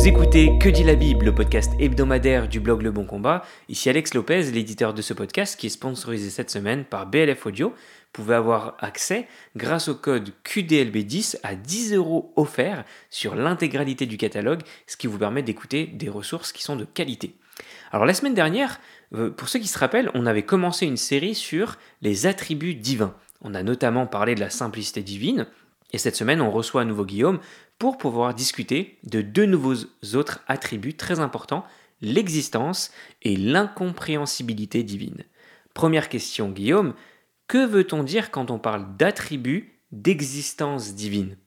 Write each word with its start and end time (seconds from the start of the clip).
Vous 0.00 0.08
écoutez 0.08 0.56
Que 0.58 0.70
dit 0.70 0.82
la 0.82 0.94
Bible, 0.94 1.26
le 1.26 1.34
podcast 1.34 1.74
hebdomadaire 1.78 2.48
du 2.48 2.58
blog 2.58 2.80
Le 2.80 2.90
Bon 2.90 3.04
Combat. 3.04 3.44
Ici 3.68 3.90
Alex 3.90 4.14
Lopez, 4.14 4.50
l'éditeur 4.50 4.94
de 4.94 5.02
ce 5.02 5.12
podcast 5.12 5.60
qui 5.60 5.66
est 5.66 5.68
sponsorisé 5.68 6.30
cette 6.30 6.48
semaine 6.48 6.86
par 6.86 7.04
BLF 7.04 7.44
Audio. 7.44 7.68
Vous 7.68 7.74
pouvez 8.14 8.34
avoir 8.34 8.78
accès, 8.78 9.28
grâce 9.56 9.88
au 9.88 9.94
code 9.94 10.32
QDLB10, 10.42 11.40
à 11.42 11.54
10 11.54 11.92
euros 11.92 12.32
offerts 12.36 12.86
sur 13.10 13.34
l'intégralité 13.34 14.06
du 14.06 14.16
catalogue, 14.16 14.62
ce 14.86 14.96
qui 14.96 15.06
vous 15.06 15.18
permet 15.18 15.42
d'écouter 15.42 15.86
des 15.86 16.08
ressources 16.08 16.52
qui 16.52 16.62
sont 16.62 16.76
de 16.76 16.86
qualité. 16.86 17.34
Alors 17.92 18.06
la 18.06 18.14
semaine 18.14 18.32
dernière, 18.32 18.80
euh, 19.14 19.28
pour 19.28 19.50
ceux 19.50 19.58
qui 19.58 19.68
se 19.68 19.78
rappellent, 19.78 20.10
on 20.14 20.24
avait 20.24 20.44
commencé 20.44 20.86
une 20.86 20.96
série 20.96 21.34
sur 21.34 21.76
les 22.00 22.24
attributs 22.24 22.74
divins. 22.74 23.14
On 23.42 23.54
a 23.54 23.62
notamment 23.62 24.06
parlé 24.06 24.34
de 24.34 24.40
la 24.40 24.48
simplicité 24.48 25.02
divine, 25.02 25.46
et 25.92 25.98
cette 25.98 26.16
semaine, 26.16 26.40
on 26.40 26.50
reçoit 26.50 26.82
à 26.82 26.84
nouveau 26.84 27.04
Guillaume 27.04 27.40
pour 27.80 27.96
pouvoir 27.96 28.34
discuter 28.34 28.98
de 29.04 29.22
deux 29.22 29.46
nouveaux 29.46 29.86
autres 30.14 30.44
attributs 30.46 30.94
très 30.94 31.18
importants, 31.18 31.64
l'existence 32.02 32.92
et 33.22 33.36
l'incompréhensibilité 33.36 34.82
divine. 34.82 35.24
Première 35.72 36.10
question, 36.10 36.50
Guillaume, 36.50 36.92
que 37.48 37.66
veut-on 37.66 38.02
dire 38.02 38.30
quand 38.30 38.50
on 38.50 38.58
parle 38.58 38.96
d'attributs 38.98 39.80
d'existence 39.92 40.94
divine? 40.94 41.38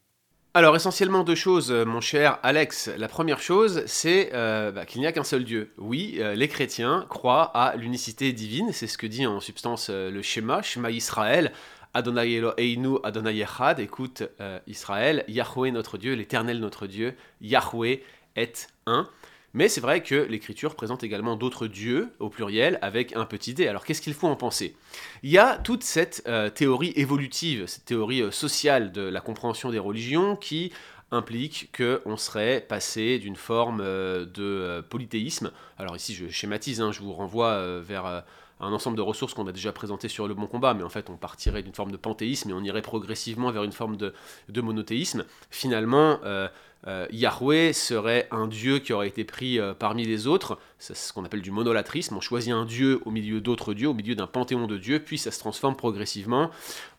Alors 0.55 0.75
essentiellement 0.75 1.23
deux 1.23 1.35
choses, 1.35 1.71
euh, 1.71 1.85
mon 1.85 2.01
cher 2.01 2.39
Alex. 2.41 2.89
La 2.97 3.07
première 3.07 3.39
chose, 3.39 3.83
c'est 3.85 4.31
euh, 4.33 4.71
bah, 4.71 4.85
qu'il 4.85 5.01
n'y 5.01 5.07
a 5.07 5.11
qu'un 5.11 5.23
seul 5.23 5.43
Dieu. 5.43 5.73
Oui, 5.77 6.17
euh, 6.17 6.33
les 6.33 6.47
chrétiens 6.47 7.05
croient 7.09 7.51
à 7.55 7.75
l'unicité 7.75 8.33
divine, 8.33 8.71
c'est 8.71 8.87
ce 8.87 8.97
que 8.97 9.07
dit 9.07 9.27
en 9.27 9.39
substance 9.39 9.89
le 9.89 10.21
schéma, 10.23 10.63
schéma 10.63 10.89
Israël, 10.89 11.53
Adonai 11.93 12.33
Eloheinu, 12.33 12.97
Adonai 13.03 13.39
Echad, 13.39 13.79
écoute 13.79 14.23
Israël, 14.67 15.23
Yahweh 15.27 15.71
notre 15.71 15.97
Dieu, 15.97 16.13
l'Éternel 16.13 16.59
notre 16.59 16.87
Dieu, 16.87 17.15
Yahweh 17.41 18.03
est 18.35 18.67
un. 18.85 19.09
Mais 19.55 19.69
c'est 19.69 19.81
vrai 19.81 20.01
que 20.01 20.15
l'écriture 20.15 20.75
présente 20.75 21.03
également 21.03 21.35
d'autres 21.35 21.67
dieux, 21.67 22.11
au 22.19 22.29
pluriel, 22.29 22.79
avec 22.81 23.15
un 23.15 23.25
petit 23.25 23.53
d. 23.53 23.67
Alors 23.67 23.85
qu'est-ce 23.85 24.01
qu'il 24.01 24.15
faut 24.15 24.27
en 24.27 24.35
penser? 24.35 24.75
Il 25.21 25.29
y 25.29 25.37
a 25.37 25.57
toute 25.57 25.83
cette 25.83 26.23
euh, 26.27 26.49
théorie 26.49 26.91
évolutive, 26.95 27.67
cette 27.67 27.85
théorie 27.85 28.23
euh, 28.23 28.31
sociale 28.31 28.91
de 28.91 29.01
la 29.01 29.21
compréhension 29.21 29.69
des 29.69 29.77
religions 29.77 30.35
qui 30.35 30.73
implique 31.11 31.69
qu'on 31.77 32.17
serait 32.17 32.61
passé 32.61 33.19
d'une 33.19 33.35
forme 33.35 33.81
euh, 33.81 34.25
de 34.25 34.83
polythéisme. 34.89 35.51
Alors 35.77 35.95
ici 35.95 36.15
je 36.15 36.27
schématise, 36.29 36.81
hein, 36.81 36.91
je 36.91 37.01
vous 37.01 37.13
renvoie 37.13 37.79
vers 37.81 38.23
un 38.59 38.71
ensemble 38.71 38.97
de 38.97 39.01
ressources 39.01 39.33
qu'on 39.33 39.47
a 39.47 39.51
déjà 39.51 39.71
présentées 39.71 40.07
sur 40.07 40.27
le 40.27 40.33
bon 40.33 40.47
combat, 40.47 40.73
mais 40.73 40.83
en 40.83 40.89
fait 40.89 41.09
on 41.09 41.17
partirait 41.17 41.63
d'une 41.63 41.73
forme 41.73 41.91
de 41.91 41.97
panthéisme 41.97 42.49
et 42.49 42.53
on 42.53 42.63
irait 42.63 42.81
progressivement 42.81 43.51
vers 43.51 43.63
une 43.63 43.71
forme 43.71 43.97
de, 43.97 44.13
monothéisme. 44.61 45.25
Finalement, 45.49 46.19
euh, 46.23 46.47
euh, 46.87 47.07
Yahweh 47.11 47.73
serait 47.73 48.27
un 48.31 48.47
dieu 48.47 48.79
qui 48.79 48.93
aurait 48.93 49.07
été 49.07 49.23
pris 49.23 49.59
euh, 49.59 49.73
parmi 49.73 50.05
les 50.05 50.27
autres, 50.27 50.59
c'est 50.79 50.95
ce 50.95 51.13
qu'on 51.13 51.25
appelle 51.25 51.41
du 51.41 51.51
monolatrisme, 51.51 52.17
on 52.17 52.21
choisit 52.21 52.53
un 52.53 52.65
dieu 52.65 53.01
au 53.05 53.11
milieu 53.11 53.41
d'autres 53.41 53.73
dieux, 53.73 53.87
au 53.87 53.93
milieu 53.93 54.15
d'un 54.15 54.27
panthéon 54.27 54.67
de 54.67 54.77
dieux, 54.77 54.99
puis 54.99 55.17
ça 55.17 55.31
se 55.31 55.39
transforme 55.39 55.75
progressivement 55.75 56.49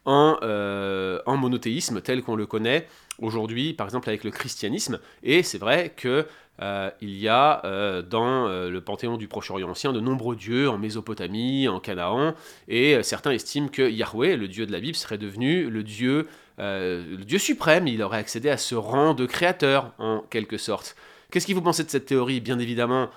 en, 0.07 0.39
en 1.27 1.37
monothéisme 1.37 2.01
tel 2.03 2.23
qu'on 2.23 2.37
le 2.37 2.47
connaît 2.47 2.87
aujourd'hui, 3.19 3.73
par 3.73 3.87
exemple 3.87 4.09
avec 4.09 4.25
le 4.25 4.31
christianisme, 4.31 5.01
et 5.23 5.43
c'est 5.43 5.59
vrai 5.59 5.93
que 5.97 6.27
euh, 6.63 6.91
il 7.01 7.19
y 7.19 7.29
a 7.29 7.65
euh, 7.65 8.03
dans 8.03 8.47
euh, 8.47 8.71
le 8.71 8.81
panthéon 8.81 9.17
du 9.17 9.27
Proche-Orient 9.27 9.69
ancien 9.69 9.93
de 9.93 9.99
nombreux 9.99 10.37
dieux 10.37 10.69
en 10.71 10.79
Mésopotamie, 10.79 11.67
en 11.67 11.81
Canaan, 11.81 12.35
et 12.69 13.03
certains 13.03 13.33
estiment 13.33 13.69
que 13.69 13.89
Yahweh, 13.91 14.37
le 14.37 14.47
dieu 14.47 14.67
de 14.67 14.73
la 14.73 14.81
Bible, 14.81 14.97
serait 14.97 15.19
devenu 15.19 15.69
le 15.69 15.83
dieu, 15.83 16.29
le 16.59 17.25
dieu 17.25 17.39
suprême, 17.39 17.87
il 17.87 18.03
aurait 18.03 18.19
accédé 18.19 18.49
à 18.49 18.57
ce 18.57 18.75
rang 18.75 19.15
de 19.15 19.27
créateur 19.27 19.93
en 19.99 20.21
quelque 20.31 20.59
sorte. 20.59 20.97
Qu'est-ce 21.31 21.47
que 21.47 21.53
vous 21.53 21.63
pensez 21.63 21.85
de 21.85 21.91
cette 21.91 22.07
théorie? 22.07 22.41
Bien 22.41 22.59
évidemment, 22.59 23.11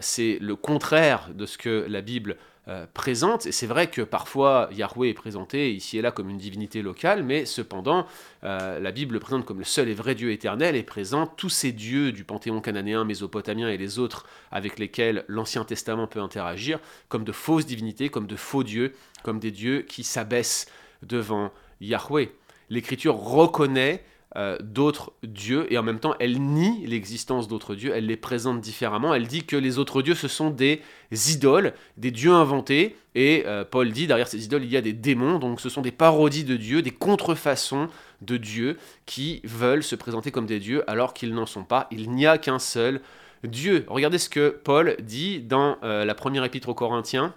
c'est 0.00 0.38
le 0.40 0.56
contraire 0.56 1.28
de 1.34 1.46
ce 1.46 1.56
que 1.56 1.86
la 1.88 2.00
Bible 2.00 2.36
euh, 2.70 2.86
présente. 2.92 3.46
Et 3.46 3.52
c'est 3.52 3.66
vrai 3.66 3.88
que 3.88 4.02
parfois 4.02 4.68
Yahweh 4.70 5.08
est 5.08 5.14
présenté 5.14 5.72
ici 5.72 5.98
et 5.98 6.02
là 6.02 6.12
comme 6.12 6.28
une 6.28 6.38
divinité 6.38 6.82
locale, 6.82 7.24
mais 7.24 7.46
cependant 7.46 8.06
euh, 8.44 8.78
la 8.78 8.92
Bible 8.92 9.14
le 9.14 9.18
présente 9.18 9.44
comme 9.44 9.58
le 9.58 9.64
seul 9.64 9.88
et 9.88 9.94
vrai 9.94 10.14
Dieu 10.14 10.30
éternel 10.30 10.76
et 10.76 10.82
présente 10.82 11.38
tous 11.38 11.48
ces 11.48 11.72
dieux 11.72 12.12
du 12.12 12.22
panthéon 12.22 12.60
cananéen, 12.60 13.04
mésopotamien 13.04 13.70
et 13.70 13.76
les 13.76 13.98
autres 13.98 14.24
avec 14.52 14.78
lesquels 14.78 15.24
l'Ancien 15.26 15.64
Testament 15.64 16.06
peut 16.06 16.20
interagir 16.20 16.78
comme 17.08 17.24
de 17.24 17.32
fausses 17.32 17.66
divinités, 17.66 18.10
comme 18.10 18.26
de 18.26 18.36
faux 18.36 18.62
dieux, 18.62 18.92
comme 19.24 19.40
des 19.40 19.50
dieux 19.50 19.80
qui 19.80 20.04
s'abaissent 20.04 20.66
devant 21.02 21.52
Yahweh. 21.80 22.30
L'Écriture 22.70 23.16
reconnaît 23.16 24.02
euh, 24.36 24.56
d'autres 24.60 25.12
dieux 25.24 25.70
et 25.72 25.76
en 25.76 25.82
même 25.82 25.98
temps 25.98 26.14
elle 26.20 26.40
nie 26.40 26.86
l'existence 26.86 27.48
d'autres 27.48 27.74
dieux, 27.74 27.92
elle 27.94 28.06
les 28.06 28.16
présente 28.16 28.60
différemment, 28.60 29.12
elle 29.12 29.26
dit 29.26 29.44
que 29.44 29.56
les 29.56 29.78
autres 29.78 30.02
dieux 30.02 30.14
ce 30.14 30.28
sont 30.28 30.50
des 30.50 30.80
idoles, 31.10 31.74
des 31.96 32.12
dieux 32.12 32.32
inventés 32.32 32.96
et 33.16 33.42
euh, 33.46 33.64
Paul 33.64 33.90
dit 33.90 34.06
derrière 34.06 34.28
ces 34.28 34.44
idoles 34.44 34.62
il 34.62 34.70
y 34.70 34.76
a 34.76 34.82
des 34.82 34.92
démons, 34.92 35.40
donc 35.40 35.60
ce 35.60 35.68
sont 35.68 35.82
des 35.82 35.90
parodies 35.90 36.44
de 36.44 36.56
dieux, 36.56 36.80
des 36.80 36.92
contrefaçons 36.92 37.88
de 38.22 38.36
dieux 38.36 38.76
qui 39.04 39.40
veulent 39.42 39.82
se 39.82 39.96
présenter 39.96 40.30
comme 40.30 40.46
des 40.46 40.60
dieux 40.60 40.88
alors 40.88 41.12
qu'ils 41.12 41.34
n'en 41.34 41.46
sont 41.46 41.64
pas, 41.64 41.88
il 41.90 42.12
n'y 42.12 42.26
a 42.26 42.38
qu'un 42.38 42.60
seul 42.60 43.00
Dieu. 43.44 43.84
Regardez 43.88 44.18
ce 44.18 44.28
que 44.28 44.50
Paul 44.50 44.96
dit 45.00 45.40
dans 45.40 45.78
euh, 45.82 46.04
la 46.04 46.14
première 46.14 46.44
épître 46.44 46.68
aux 46.68 46.74
Corinthiens, 46.74 47.34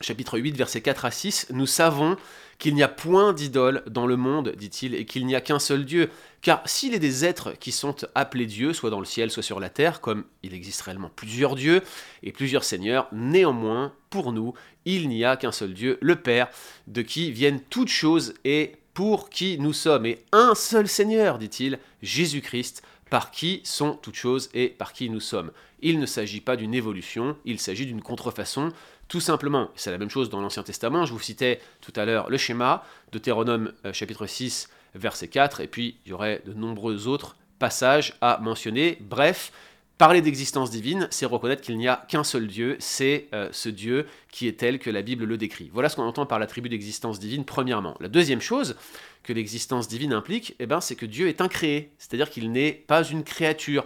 chapitre 0.00 0.38
8, 0.38 0.56
versets 0.56 0.82
4 0.82 1.04
à 1.06 1.10
6, 1.10 1.48
nous 1.52 1.66
savons 1.66 2.16
qu'il 2.60 2.74
n'y 2.74 2.82
a 2.84 2.88
point 2.88 3.32
d'idole 3.32 3.82
dans 3.88 4.06
le 4.06 4.16
monde, 4.16 4.52
dit-il, 4.56 4.94
et 4.94 5.04
qu'il 5.04 5.26
n'y 5.26 5.34
a 5.34 5.40
qu'un 5.40 5.58
seul 5.58 5.84
Dieu. 5.84 6.10
Car 6.42 6.62
s'il 6.66 6.94
est 6.94 7.00
des 7.00 7.24
êtres 7.24 7.54
qui 7.58 7.72
sont 7.72 7.96
appelés 8.14 8.46
dieux, 8.46 8.72
soit 8.72 8.90
dans 8.90 9.00
le 9.00 9.06
ciel, 9.06 9.30
soit 9.30 9.42
sur 9.42 9.58
la 9.58 9.70
terre, 9.70 10.00
comme 10.00 10.24
il 10.42 10.54
existe 10.54 10.82
réellement 10.82 11.10
plusieurs 11.14 11.56
dieux 11.56 11.82
et 12.22 12.30
plusieurs 12.30 12.62
seigneurs, 12.62 13.08
néanmoins, 13.12 13.92
pour 14.10 14.32
nous, 14.32 14.52
il 14.84 15.08
n'y 15.08 15.24
a 15.24 15.36
qu'un 15.36 15.52
seul 15.52 15.74
Dieu, 15.74 15.98
le 16.00 16.16
Père, 16.16 16.48
de 16.86 17.02
qui 17.02 17.32
viennent 17.32 17.60
toutes 17.70 17.88
choses 17.88 18.34
et 18.44 18.76
pour 18.94 19.30
qui 19.30 19.58
nous 19.58 19.72
sommes. 19.72 20.06
Et 20.06 20.24
un 20.32 20.54
seul 20.54 20.86
Seigneur, 20.86 21.38
dit-il, 21.38 21.78
Jésus-Christ, 22.02 22.82
par 23.08 23.30
qui 23.30 23.60
sont 23.64 23.94
toutes 23.94 24.16
choses 24.16 24.50
et 24.54 24.68
par 24.68 24.92
qui 24.92 25.10
nous 25.10 25.20
sommes. 25.20 25.50
Il 25.80 25.98
ne 25.98 26.06
s'agit 26.06 26.40
pas 26.40 26.56
d'une 26.56 26.74
évolution, 26.74 27.36
il 27.44 27.58
s'agit 27.58 27.86
d'une 27.86 28.02
contrefaçon 28.02 28.70
tout 29.10 29.20
simplement, 29.20 29.70
c'est 29.74 29.90
la 29.90 29.98
même 29.98 30.08
chose 30.08 30.30
dans 30.30 30.40
l'Ancien 30.40 30.62
Testament, 30.62 31.04
je 31.04 31.12
vous 31.12 31.18
citais 31.18 31.60
tout 31.80 31.92
à 31.96 32.04
l'heure 32.04 32.30
le 32.30 32.38
schéma, 32.38 32.84
Deutéronome 33.10 33.72
euh, 33.84 33.92
chapitre 33.92 34.26
6, 34.26 34.70
verset 34.94 35.26
4, 35.26 35.60
et 35.60 35.66
puis 35.66 35.96
il 36.06 36.10
y 36.10 36.12
aurait 36.12 36.42
de 36.46 36.54
nombreux 36.54 37.08
autres 37.08 37.36
passages 37.58 38.16
à 38.20 38.38
mentionner. 38.40 38.98
Bref, 39.00 39.50
parler 39.98 40.22
d'existence 40.22 40.70
divine, 40.70 41.08
c'est 41.10 41.26
reconnaître 41.26 41.60
qu'il 41.60 41.76
n'y 41.76 41.88
a 41.88 42.06
qu'un 42.08 42.22
seul 42.22 42.46
Dieu, 42.46 42.76
c'est 42.78 43.26
euh, 43.34 43.48
ce 43.50 43.68
Dieu 43.68 44.06
qui 44.30 44.46
est 44.46 44.60
tel 44.60 44.78
que 44.78 44.90
la 44.90 45.02
Bible 45.02 45.24
le 45.24 45.36
décrit. 45.36 45.70
Voilà 45.72 45.88
ce 45.88 45.96
qu'on 45.96 46.04
entend 46.04 46.24
par 46.24 46.38
l'attribut 46.38 46.68
d'existence 46.68 47.18
divine, 47.18 47.44
premièrement. 47.44 47.96
La 47.98 48.08
deuxième 48.08 48.40
chose 48.40 48.76
que 49.24 49.32
l'existence 49.32 49.88
divine 49.88 50.12
implique, 50.12 50.54
eh 50.60 50.66
ben, 50.66 50.80
c'est 50.80 50.94
que 50.94 51.04
Dieu 51.04 51.26
est 51.26 51.40
incréé, 51.40 51.90
c'est-à-dire 51.98 52.30
qu'il 52.30 52.52
n'est 52.52 52.72
pas 52.72 53.02
une 53.02 53.24
créature. 53.24 53.84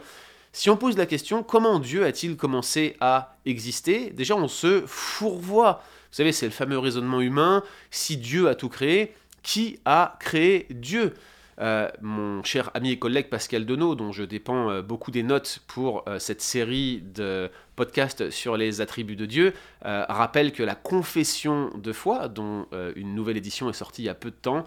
Si 0.57 0.71
on 0.71 0.77
pose 0.77 0.97
la 0.97 1.05
question 1.05 1.43
comment 1.43 1.81
Dieu 1.81 2.05
a-t-il 2.05 2.37
commencé 2.37 2.97
à 3.01 3.37
exister, 3.45 4.11
déjà 4.11 4.37
on 4.37 4.47
se 4.47 4.85
fourvoie. 4.87 5.83
Vous 6.13 6.17
savez, 6.17 6.31
c'est 6.31 6.47
le 6.47 6.53
fameux 6.53 6.79
raisonnement 6.79 7.21
humain. 7.21 7.65
Si 7.91 8.17
Dieu 8.17 8.49
a 8.49 8.55
tout 8.55 8.69
créé, 8.69 9.17
qui 9.43 9.81
a 9.85 10.17
créé 10.21 10.69
Dieu? 10.71 11.15
Euh, 11.61 11.89
mon 12.01 12.43
cher 12.43 12.71
ami 12.75 12.91
et 12.91 12.99
collègue 12.99 13.29
Pascal 13.29 13.65
Denot, 13.65 13.95
dont 13.95 14.13
je 14.13 14.25
dépends 14.25 14.71
euh, 14.71 14.83
beaucoup 14.83 15.11
des 15.11 15.23
notes 15.23 15.61
pour 15.69 16.03
euh, 16.09 16.19
cette 16.19 16.41
série 16.41 17.03
de 17.15 17.51
podcasts 17.77 18.31
sur 18.31 18.57
les 18.57 18.81
attributs 18.81 19.17
de 19.17 19.27
Dieu, 19.27 19.53
rappelle 19.83 20.53
que 20.53 20.63
la 20.63 20.77
confession 20.77 21.71
de 21.77 21.93
foi, 21.93 22.29
dont 22.29 22.69
une 22.95 23.17
nouvelle 23.17 23.37
édition 23.37 23.69
est 23.69 23.73
sortie 23.73 24.03
il 24.03 24.05
y 24.05 24.09
a 24.09 24.15
peu 24.15 24.31
de 24.31 24.37
temps 24.37 24.65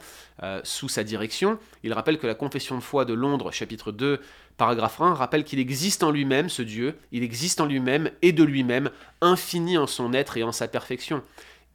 sous 0.63 0.89
sa 0.89 1.05
direction, 1.05 1.57
il 1.83 1.93
rappelle 1.93 2.17
que 2.17 2.27
la 2.27 2.35
confession 2.35 2.75
de 2.75 2.83
foi 2.83 3.05
de 3.05 3.13
Londres, 3.13 3.53
chapitre 3.53 3.93
2, 3.93 4.19
paragraphe 4.57 4.99
1, 4.99 5.13
rappelle 5.13 5.45
qu'il 5.45 5.59
existe 5.59 6.03
en 6.03 6.11
lui-même 6.11 6.49
ce 6.49 6.61
Dieu, 6.61 6.97
il 7.13 7.23
existe 7.23 7.61
en 7.61 7.65
lui-même 7.65 8.11
et 8.21 8.33
de 8.33 8.43
lui-même, 8.43 8.89
infini 9.21 9.77
en 9.77 9.87
son 9.87 10.11
être 10.11 10.35
et 10.35 10.43
en 10.43 10.51
sa 10.51 10.67
perfection. 10.67 11.23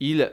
Il 0.01 0.31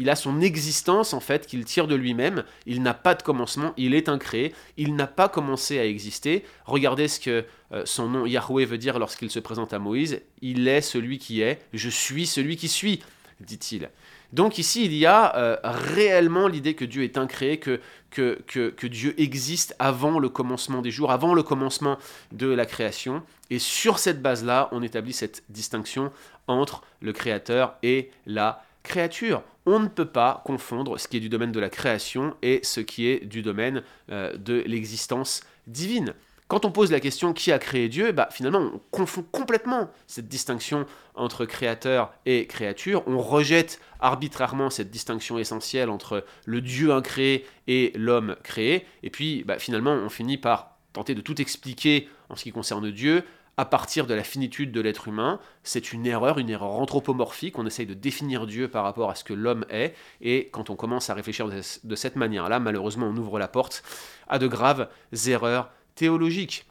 il 0.00 0.08
a 0.08 0.16
son 0.16 0.40
existence 0.40 1.12
en 1.12 1.20
fait 1.20 1.46
qu'il 1.46 1.66
tire 1.66 1.86
de 1.86 1.94
lui-même, 1.94 2.44
il 2.64 2.82
n'a 2.82 2.94
pas 2.94 3.14
de 3.14 3.22
commencement, 3.22 3.74
il 3.76 3.94
est 3.94 4.08
incréé, 4.08 4.54
il 4.78 4.96
n'a 4.96 5.06
pas 5.06 5.28
commencé 5.28 5.78
à 5.78 5.84
exister. 5.84 6.42
Regardez 6.64 7.06
ce 7.06 7.20
que 7.20 7.44
euh, 7.72 7.82
son 7.84 8.08
nom 8.08 8.24
Yahweh 8.24 8.64
veut 8.64 8.78
dire 8.78 8.98
lorsqu'il 8.98 9.30
se 9.30 9.38
présente 9.38 9.74
à 9.74 9.78
Moïse, 9.78 10.22
il 10.40 10.66
est 10.68 10.80
celui 10.80 11.18
qui 11.18 11.42
est, 11.42 11.60
je 11.74 11.90
suis 11.90 12.26
celui 12.26 12.56
qui 12.56 12.68
suis, 12.68 13.02
dit-il. 13.40 13.90
Donc 14.32 14.56
ici, 14.56 14.86
il 14.86 14.94
y 14.94 15.04
a 15.04 15.36
euh, 15.36 15.58
réellement 15.64 16.48
l'idée 16.48 16.72
que 16.72 16.86
Dieu 16.86 17.04
est 17.04 17.18
incréé, 17.18 17.58
que, 17.58 18.86
Dieu 18.86 19.14
existe 19.20 19.76
avant 19.78 20.18
le 20.18 20.30
commencement 20.30 20.80
des 20.80 20.90
jours, 20.90 21.10
avant 21.10 21.34
le 21.34 21.42
commencement 21.42 21.98
de 22.32 22.46
la 22.46 22.64
création. 22.64 23.22
Et 23.50 23.58
sur 23.58 23.98
cette 23.98 24.22
base-là, 24.22 24.70
on 24.72 24.82
établit 24.82 25.12
cette 25.12 25.42
distinction 25.50 26.10
entre 26.46 26.82
le 27.02 27.12
Créateur 27.12 27.74
et 27.82 28.10
la 28.24 28.64
créature. 28.82 29.42
On 29.66 29.80
ne 29.80 29.88
peut 29.88 30.06
pas 30.06 30.42
confondre 30.44 30.98
ce 30.98 31.08
qui 31.08 31.18
est 31.18 31.20
du 31.20 31.28
domaine 31.28 31.52
de 31.52 31.60
la 31.60 31.70
création 31.70 32.34
et 32.42 32.60
ce 32.62 32.80
qui 32.80 33.08
est 33.08 33.24
du 33.24 33.42
domaine 33.42 33.82
euh, 34.10 34.36
de 34.36 34.62
l'existence 34.66 35.42
divine. 35.66 36.14
Quand 36.50 36.64
on 36.64 36.72
pose 36.72 36.90
la 36.90 36.98
question 36.98 37.32
qui 37.32 37.52
a 37.52 37.60
créé 37.60 37.88
Dieu, 37.88 38.10
bah, 38.10 38.28
finalement 38.32 38.58
on 38.58 38.80
confond 38.90 39.24
complètement 39.30 39.88
cette 40.08 40.26
distinction 40.26 40.84
entre 41.14 41.44
créateur 41.44 42.12
et 42.26 42.48
créature, 42.48 43.04
on 43.06 43.18
rejette 43.18 43.80
arbitrairement 44.00 44.68
cette 44.68 44.90
distinction 44.90 45.38
essentielle 45.38 45.90
entre 45.90 46.24
le 46.46 46.60
Dieu 46.60 46.92
incréé 46.92 47.46
et 47.68 47.92
l'homme 47.94 48.34
créé, 48.42 48.84
et 49.04 49.10
puis 49.10 49.44
bah, 49.44 49.60
finalement 49.60 49.92
on 49.92 50.08
finit 50.08 50.38
par 50.38 50.76
tenter 50.92 51.14
de 51.14 51.20
tout 51.20 51.40
expliquer 51.40 52.08
en 52.30 52.34
ce 52.34 52.42
qui 52.42 52.50
concerne 52.50 52.90
Dieu 52.90 53.22
à 53.60 53.66
partir 53.66 54.06
de 54.06 54.14
la 54.14 54.24
finitude 54.24 54.72
de 54.72 54.80
l'être 54.80 55.08
humain. 55.08 55.38
C'est 55.64 55.92
une 55.92 56.06
erreur, 56.06 56.38
une 56.38 56.48
erreur 56.48 56.70
anthropomorphique. 56.70 57.58
On 57.58 57.66
essaye 57.66 57.84
de 57.84 57.92
définir 57.92 58.46
Dieu 58.46 58.68
par 58.68 58.84
rapport 58.84 59.10
à 59.10 59.14
ce 59.14 59.22
que 59.22 59.34
l'homme 59.34 59.66
est. 59.68 59.94
Et 60.22 60.48
quand 60.50 60.70
on 60.70 60.76
commence 60.76 61.10
à 61.10 61.14
réfléchir 61.14 61.46
de 61.46 61.94
cette 61.94 62.16
manière-là, 62.16 62.58
malheureusement, 62.58 63.08
on 63.08 63.16
ouvre 63.18 63.38
la 63.38 63.48
porte 63.48 63.82
à 64.28 64.38
de 64.38 64.46
graves 64.46 64.88
erreurs 65.26 65.68
théologiques. 65.94 66.64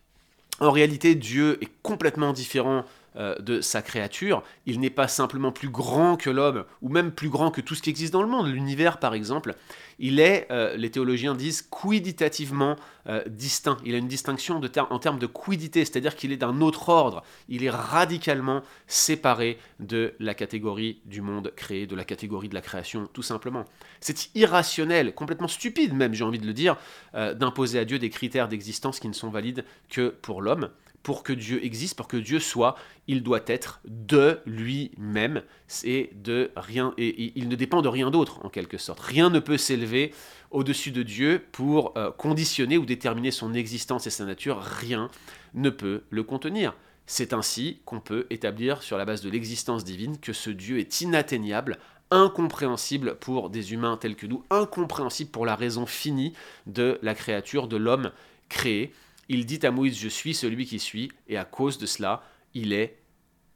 En 0.60 0.72
réalité, 0.72 1.14
Dieu 1.14 1.64
est 1.64 1.70
complètement 1.84 2.34
différent 2.34 2.84
euh, 3.16 3.36
de 3.40 3.60
sa 3.60 3.82
créature. 3.82 4.44
Il 4.68 4.80
n'est 4.80 4.92
pas 4.92 5.08
simplement 5.08 5.52
plus 5.52 5.70
grand 5.70 6.16
que 6.16 6.30
l'homme, 6.30 6.66
ou 6.84 6.90
même 6.90 7.12
plus 7.12 7.30
grand 7.30 7.50
que 7.50 7.60
tout 7.60 7.74
ce 7.74 7.82
qui 7.82 7.90
existe 7.90 8.14
dans 8.14 8.22
le 8.22 8.28
monde, 8.30 8.48
l'univers 8.48 9.00
par 9.00 9.16
exemple. 9.16 9.56
Il 9.98 10.20
est, 10.20 10.46
euh, 10.52 10.78
les 10.78 10.92
théologiens 10.92 11.34
disent, 11.34 11.64
quiditativement 11.64 12.76
euh, 13.08 13.24
distinct. 13.28 13.78
Il 13.84 13.96
a 13.96 13.98
une 13.98 14.08
distinction 14.08 14.62
en 14.92 15.00
termes 15.00 15.18
de 15.18 15.26
quidité, 15.26 15.86
c'est-à-dire 15.86 16.16
qu'il 16.16 16.32
est 16.32 16.38
d'un 16.38 16.62
autre 16.62 16.90
ordre. 16.90 17.24
Il 17.48 17.64
est 17.64 17.72
radicalement 17.72 18.62
séparé 18.86 19.58
de 19.80 20.14
la 20.20 20.36
catégorie 20.36 21.02
du 21.06 21.22
monde 21.22 21.52
créé, 21.56 21.88
de 21.88 21.96
la 21.96 22.06
catégorie 22.06 22.48
de 22.48 22.54
la 22.54 22.62
création, 22.62 23.10
tout 23.12 23.24
simplement. 23.24 23.66
C'est 24.02 24.30
irrationnel, 24.36 25.16
complètement 25.16 25.48
stupide 25.48 25.96
même, 25.96 26.14
j'ai 26.14 26.24
envie 26.24 26.40
de 26.40 26.46
le 26.46 26.54
dire, 26.54 26.78
d'imposer 27.14 27.80
à 27.80 27.86
Dieu 27.86 27.98
des 27.98 28.12
critères 28.12 28.50
d'existence 28.50 29.00
qui 29.00 29.08
ne 29.08 29.14
sont 29.14 29.30
valides 29.30 29.66
que 29.90 30.10
pour 30.10 30.44
l'homme 30.44 30.70
pour 31.04 31.24
que 31.24 31.34
Dieu 31.34 31.64
existe, 31.64 31.96
pour 31.96 32.08
que 32.08 32.18
Dieu 32.18 32.40
soit, 32.40 32.76
il 33.08 33.24
doit 33.24 33.44
être 33.48 33.80
de 33.86 34.40
lui-même 34.46 35.42
et 35.84 36.12
de 36.14 36.52
rien 36.56 36.94
et 36.98 37.32
il 37.36 37.48
ne 37.48 37.56
dépend 37.56 37.82
de 37.82 37.88
rien 37.88 38.12
d'autre 38.12 38.46
en 38.46 38.50
quelque 38.50 38.78
sorte. 38.78 39.00
Rien 39.00 39.30
ne 39.30 39.40
peut 39.40 39.58
s'élever 39.58 40.14
au-dessus 40.52 40.92
de 40.92 41.04
Dieu 41.04 41.44
pour 41.52 41.94
euh, 41.98 42.12
conditionner 42.12 42.78
ou 42.78 42.86
déterminer 42.86 43.32
son 43.32 43.54
existence 43.54 44.08
et 44.08 44.10
sa 44.10 44.26
nature, 44.26 44.60
rien 44.62 45.10
ne 45.54 45.70
peut 45.70 46.04
le 46.10 46.24
contenir. 46.24 46.76
C'est 47.06 47.34
ainsi 47.34 47.80
qu'on 47.86 48.00
peut 48.00 48.28
établir 48.30 48.84
sur 48.84 48.98
la 48.98 49.06
base 49.06 49.22
de 49.22 49.30
l'existence 49.30 49.84
divine 49.84 50.20
que 50.20 50.34
ce 50.34 50.50
Dieu 50.50 50.80
est 50.80 51.02
inatteignable, 51.02 51.80
incompréhensible 52.12 53.16
pour 53.16 53.50
des 53.50 53.74
humains 53.74 53.98
tels 53.98 54.16
que 54.16 54.28
nous, 54.28 54.44
incompréhensible 54.50 55.32
pour 55.32 55.46
la 55.46 55.56
raison 55.56 55.86
finie 55.86 56.34
de 56.68 57.00
la 57.02 57.16
créature, 57.16 57.68
de 57.68 57.78
l'homme 57.78 58.12
créé 58.48 58.94
il 59.30 59.46
dit 59.46 59.66
à 59.66 59.72
Moïse, 59.72 59.98
je 59.98 60.10
suis 60.10 60.34
celui 60.34 60.66
qui 60.66 60.80
suis, 60.80 61.12
et 61.28 61.38
à 61.38 61.46
cause 61.46 61.78
de 61.78 61.86
cela, 61.86 62.24
il 62.54 62.74
est 62.74 62.98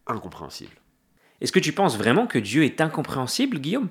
incompréhensible. 0.07 0.75
Est-ce 1.41 1.51
que 1.51 1.59
tu 1.59 1.73
penses 1.73 1.97
vraiment 1.97 2.27
que 2.27 2.39
Dieu 2.39 2.63
est 2.63 2.79
incompréhensible, 2.79 3.59
Guillaume? 3.59 3.89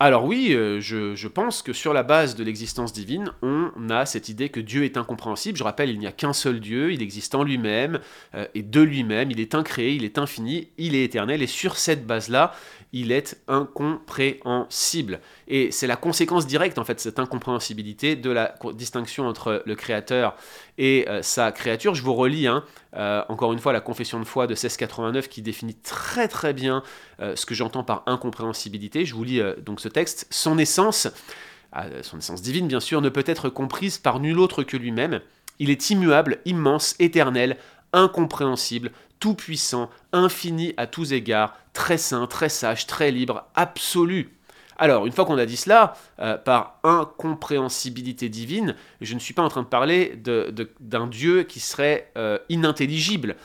Alors 0.00 0.24
oui, 0.24 0.52
euh, 0.52 0.80
je, 0.80 1.28
pense 1.28 1.62
que 1.62 1.72
sur 1.72 1.94
la 1.94 2.02
base 2.02 2.34
de 2.34 2.42
l'existence 2.42 2.92
divine, 2.92 3.30
on 3.42 3.70
a 3.90 4.06
cette 4.06 4.28
idée 4.28 4.48
que 4.48 4.58
Dieu 4.58 4.84
est 4.84 4.96
incompréhensible. 4.96 5.56
Je 5.56 5.62
rappelle, 5.62 5.88
il 5.88 6.00
n'y 6.00 6.08
a 6.08 6.12
qu'un 6.12 6.32
seul 6.32 6.58
Dieu, 6.58 6.92
il 6.92 7.00
existe 7.00 7.36
en 7.36 7.44
lui-même 7.44 8.00
euh, 8.34 8.46
et 8.54 8.62
de 8.62 8.80
lui-même, 8.80 9.30
il 9.30 9.38
est 9.38 9.54
incréé, 9.54 9.92
il 9.92 10.04
est 10.04 10.18
infini, 10.18 10.68
il 10.78 10.96
est 10.96 11.04
éternel, 11.04 11.42
et 11.42 11.46
sur 11.46 11.76
cette 11.76 12.06
base-là, 12.06 12.52
il 12.92 13.12
est 13.12 13.40
incompréhensible. 13.46 15.20
Et 15.46 15.70
c'est 15.70 15.86
la 15.86 15.96
conséquence 15.96 16.46
directe, 16.46 16.78
en 16.78 16.84
fait, 16.84 16.98
cette 16.98 17.20
incompréhensibilité 17.20 18.16
de 18.16 18.30
la 18.30 18.56
distinction 18.74 19.28
entre 19.28 19.62
le 19.64 19.74
Créateur 19.76 20.36
et 20.78 21.08
euh, 21.08 21.22
sa 21.22 21.52
créature. 21.52 21.94
Je 21.94 22.02
vous 22.02 22.14
relis, 22.14 22.46
hein, 22.46 22.64
euh, 22.96 23.22
encore 23.28 23.52
une 23.52 23.58
fois, 23.58 23.72
la 23.72 23.80
confession 23.80 24.18
de 24.18 24.24
foi 24.24 24.46
de 24.46 24.52
1689 24.52 25.28
qui 25.28 25.42
définit 25.42 25.74
très 25.74 26.28
très 26.28 26.52
bien 26.52 26.82
euh, 27.20 27.36
ce 27.36 27.46
que 27.46 27.54
j'entends 27.54 27.84
par 27.84 28.02
incompréhensibilité. 28.06 29.04
Je 29.04 29.14
vous 29.14 29.24
lis 29.24 29.40
donc 29.64 29.80
ce 29.80 29.88
texte. 29.88 30.26
Son 30.30 30.58
essence, 30.58 31.08
son 32.02 32.18
essence 32.18 32.42
divine 32.42 32.68
bien 32.68 32.80
sûr, 32.80 33.00
ne 33.00 33.08
peut 33.08 33.24
être 33.26 33.48
comprise 33.48 33.98
par 33.98 34.20
nul 34.20 34.38
autre 34.38 34.62
que 34.62 34.76
lui-même. 34.76 35.20
Il 35.58 35.70
est 35.70 35.90
immuable, 35.90 36.38
immense, 36.44 36.96
éternel, 36.98 37.56
incompréhensible, 37.92 38.90
tout-puissant, 39.20 39.88
infini 40.12 40.74
à 40.76 40.86
tous 40.86 41.12
égards, 41.12 41.56
très 41.72 41.96
saint, 41.96 42.26
très 42.26 42.48
sage, 42.48 42.86
très 42.86 43.10
libre, 43.10 43.46
absolu. 43.54 44.33
Alors, 44.76 45.06
une 45.06 45.12
fois 45.12 45.24
qu'on 45.24 45.38
a 45.38 45.46
dit 45.46 45.56
cela, 45.56 45.94
euh, 46.20 46.36
par 46.36 46.78
incompréhensibilité 46.82 48.28
divine, 48.28 48.74
je 49.00 49.14
ne 49.14 49.20
suis 49.20 49.34
pas 49.34 49.42
en 49.42 49.48
train 49.48 49.62
de 49.62 49.68
parler 49.68 50.20
d'un 50.80 51.06
Dieu 51.06 51.44
qui 51.44 51.60
serait 51.60 52.10
euh, 52.16 52.38
inintelligible. 52.48 53.36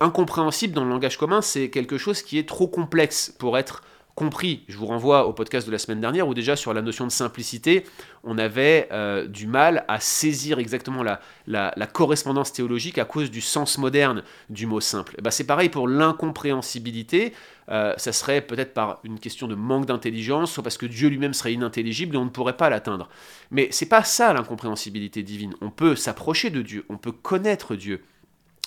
incompréhensible 0.00 0.74
dans 0.74 0.84
le 0.84 0.90
langage 0.90 1.16
commun, 1.16 1.42
c'est 1.42 1.70
quelque 1.70 1.98
chose 1.98 2.22
qui 2.22 2.38
est 2.38 2.48
trop 2.48 2.68
complexe 2.68 3.34
pour 3.38 3.56
être 3.56 3.82
compris. 4.14 4.62
Je 4.68 4.76
vous 4.76 4.86
renvoie 4.86 5.26
au 5.26 5.32
podcast 5.32 5.66
de 5.66 5.72
la 5.72 5.78
semaine 5.78 6.00
dernière 6.00 6.28
où 6.28 6.34
déjà 6.34 6.54
sur 6.56 6.72
la 6.72 6.82
notion 6.82 7.04
de 7.04 7.10
simplicité, 7.10 7.84
on 8.22 8.38
avait 8.38 8.88
euh, 8.92 9.26
du 9.26 9.46
mal 9.46 9.84
à 9.88 9.98
saisir 9.98 10.58
exactement 10.58 11.02
la, 11.02 11.86
correspondance 11.92 12.52
théologique 12.52 12.98
à 12.98 13.04
cause 13.04 13.30
du 13.30 13.40
sens 13.40 13.78
moderne 13.78 14.22
du 14.50 14.66
mot 14.66 14.80
simple. 14.80 15.16
Ben 15.22 15.30
c'est 15.30 15.46
pareil 15.46 15.68
pour 15.68 15.88
l'incompréhensibilité. 15.88 17.32
Euh, 17.70 17.94
ça 17.96 18.12
serait 18.12 18.42
peut-être 18.42 18.74
par 18.74 19.00
une 19.04 19.18
question 19.18 19.48
de 19.48 19.54
manque 19.54 19.86
d'intelligence, 19.86 20.52
soit 20.52 20.62
parce 20.62 20.76
que 20.76 20.86
Dieu 20.86 21.08
lui-même 21.08 21.34
serait 21.34 21.52
inintelligible 21.52 22.14
et 22.14 22.18
on 22.18 22.24
ne 22.24 22.30
pourrait 22.30 22.56
pas 22.56 22.70
l'atteindre. 22.70 23.08
Mais 23.50 23.68
c'est 23.70 23.88
pas 23.88 24.04
ça 24.04 24.32
l'incompréhensibilité 24.32 25.22
divine. 25.22 25.54
On 25.60 25.70
peut 25.70 25.96
s'approcher 25.96 26.50
de 26.50 26.62
Dieu, 26.62 26.84
on 26.88 26.98
peut 26.98 27.12
connaître 27.12 27.74
Dieu. 27.74 28.02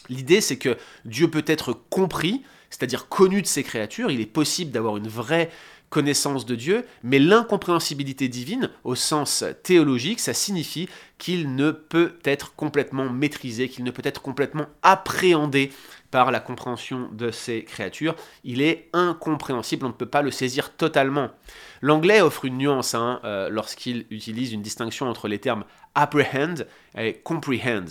L'idée, 0.10 0.42
c'est 0.42 0.58
que 0.58 0.78
Dieu 1.06 1.30
peut 1.30 1.44
être 1.48 1.74
compris, 1.74 2.44
c'est-à-dire 2.70 3.08
connu 3.08 3.42
de 3.42 3.48
ses 3.48 3.64
créatures. 3.64 4.12
Il 4.12 4.22
est 4.22 4.26
possible 4.26 4.72
d'avoir 4.72 4.98
une 4.98 5.08
vraie 5.08 5.50
connaissance 5.90 6.46
de 6.46 6.56
Dieu, 6.56 6.86
mais 7.04 7.20
l'incompréhensibilité 7.20 8.28
divine, 8.28 8.70
au 8.84 8.96
sens 8.96 9.46
théologique, 9.64 10.20
ça 10.20 10.34
signifie 10.34 10.90
qu'il 11.18 11.56
ne 11.56 11.72
peut 11.72 12.16
être 12.26 12.56
complètement 12.56 13.10
maîtrisé, 13.10 13.70
qu'il 13.70 13.86
ne 13.86 13.92
peut 13.92 14.02
être 14.04 14.22
complètement 14.22 14.66
appréhendé 14.84 15.72
par 16.12 16.32
la 16.32 16.40
compréhension 16.40 17.10
de 17.12 17.32
ses 17.32 17.64
créatures. 17.64 18.16
Il 18.44 18.62
est 18.62 18.90
incompréhensible, 18.94 19.86
on 19.86 19.90
ne 19.90 19.94
peut 19.94 20.06
pas 20.06 20.22
le 20.22 20.32
saisir 20.32 20.76
totalement. 20.76 21.30
L'anglais 21.82 22.22
offre 22.22 22.46
une 22.46 22.58
nuance 22.58 22.94
hein, 22.94 23.20
euh, 23.24 23.50
lorsqu'il 23.50 24.06
utilise 24.10 24.54
une 24.54 24.62
distinction 24.62 25.08
entre 25.08 25.28
les 25.28 25.40
termes 25.40 25.64
apprehend 25.96 26.56
et 26.98 27.14
comprehend. 27.14 27.86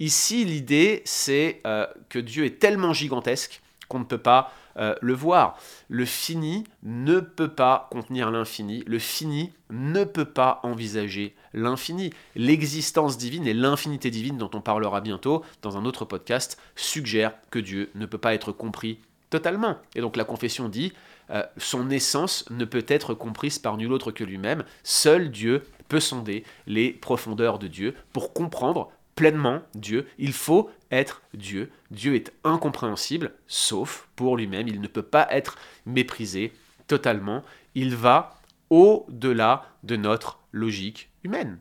Ici, 0.00 0.44
l'idée, 0.44 1.02
c'est 1.04 1.60
euh, 1.66 1.86
que 2.08 2.18
Dieu 2.18 2.44
est 2.44 2.58
tellement 2.58 2.92
gigantesque 2.92 3.62
qu'on 3.88 4.00
ne 4.00 4.04
peut 4.04 4.18
pas 4.18 4.52
euh, 4.78 4.94
le 5.00 5.14
voir. 5.14 5.58
Le 5.88 6.04
fini 6.04 6.64
ne 6.82 7.20
peut 7.20 7.48
pas 7.48 7.88
contenir 7.90 8.30
l'infini. 8.30 8.84
Le 8.86 8.98
fini 8.98 9.52
ne 9.70 10.04
peut 10.04 10.24
pas 10.24 10.60
envisager 10.62 11.34
l'infini. 11.52 12.10
L'existence 12.36 13.18
divine 13.18 13.46
et 13.46 13.54
l'infinité 13.54 14.10
divine, 14.10 14.38
dont 14.38 14.50
on 14.54 14.60
parlera 14.60 15.00
bientôt 15.00 15.42
dans 15.62 15.76
un 15.76 15.84
autre 15.84 16.04
podcast, 16.04 16.58
suggèrent 16.76 17.34
que 17.50 17.58
Dieu 17.58 17.90
ne 17.94 18.06
peut 18.06 18.18
pas 18.18 18.34
être 18.34 18.52
compris 18.52 19.00
totalement. 19.30 19.76
Et 19.94 20.00
donc 20.00 20.16
la 20.16 20.24
confession 20.24 20.68
dit, 20.68 20.92
euh, 21.30 21.42
son 21.56 21.90
essence 21.90 22.44
ne 22.50 22.64
peut 22.64 22.86
être 22.88 23.14
comprise 23.14 23.58
par 23.58 23.76
nul 23.76 23.92
autre 23.92 24.10
que 24.10 24.24
lui-même. 24.24 24.64
Seul 24.82 25.30
Dieu 25.30 25.64
peut 25.88 26.00
sonder 26.00 26.44
les 26.66 26.92
profondeurs 26.92 27.58
de 27.58 27.66
Dieu 27.66 27.94
pour 28.12 28.32
comprendre 28.32 28.90
pleinement 29.18 29.62
Dieu. 29.74 30.06
Il 30.18 30.32
faut 30.32 30.70
être 30.92 31.22
Dieu. 31.34 31.72
Dieu 31.90 32.14
est 32.14 32.32
incompréhensible, 32.44 33.32
sauf 33.48 34.08
pour 34.14 34.36
lui-même. 34.36 34.68
Il 34.68 34.80
ne 34.80 34.86
peut 34.86 35.02
pas 35.02 35.26
être 35.32 35.58
méprisé 35.86 36.52
totalement. 36.86 37.42
Il 37.74 37.96
va 37.96 38.38
au-delà 38.70 39.64
de 39.82 39.96
notre 39.96 40.38
logique 40.52 41.10
humaine. 41.24 41.58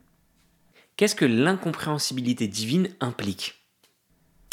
Qu'est-ce 0.97 1.15
que 1.15 1.25
l'incompréhensibilité 1.25 2.47
divine 2.47 2.89
implique? 2.99 3.55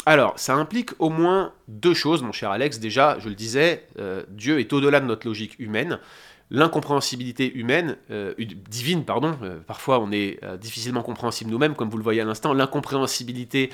Alors, 0.07 0.39
ça 0.39 0.55
implique 0.55 0.99
au 0.99 1.11
moins 1.11 1.53
deux 1.67 1.93
choses, 1.93 2.23
mon 2.23 2.31
cher 2.31 2.49
Alex. 2.49 2.79
Déjà, 2.79 3.19
je 3.19 3.29
le 3.29 3.35
disais, 3.35 3.87
euh, 3.99 4.23
Dieu 4.29 4.59
est 4.59 4.73
au-delà 4.73 4.99
de 4.99 5.05
notre 5.05 5.27
logique 5.27 5.59
humaine 5.59 5.99
l'incompréhensibilité 6.51 7.51
humaine, 7.55 7.97
euh, 8.11 8.33
divine, 8.69 9.03
pardon, 9.03 9.35
euh, 9.41 9.59
parfois 9.65 9.99
on 9.99 10.11
est 10.11 10.39
euh, 10.43 10.57
difficilement 10.57 11.01
compréhensible 11.01 11.49
nous-mêmes, 11.49 11.75
comme 11.75 11.89
vous 11.89 11.97
le 11.97 12.03
voyez 12.03 12.21
à 12.21 12.25
l'instant, 12.25 12.53
l'incompréhensibilité 12.53 13.71